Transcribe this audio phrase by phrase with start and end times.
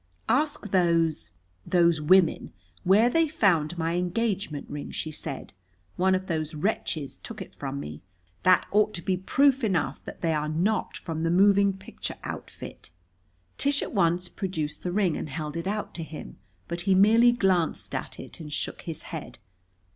[0.29, 1.29] "Ask those
[1.63, 2.53] those women
[2.83, 5.53] where they found my engagement ring," she said.
[5.95, 8.01] "One of those wretches took it from me.
[8.41, 12.89] That ought to be proof enough that they are not from the moving picture outfit."
[13.59, 16.37] Tish at once produced the ring and held it out to him.
[16.67, 19.37] But he merely glanced at it and shook his head.